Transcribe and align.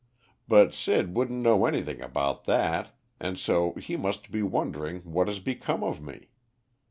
But 0.47 0.73
Sid 0.73 1.13
wouldn't 1.15 1.43
know 1.43 1.67
anything 1.67 2.01
about 2.01 2.45
that, 2.45 2.95
and 3.19 3.37
so 3.37 3.73
he 3.73 3.95
must 3.95 4.31
be 4.31 4.41
wondering 4.41 5.01
what 5.01 5.27
has 5.27 5.37
become 5.39 5.83
of 5.83 6.01
me. 6.01 6.29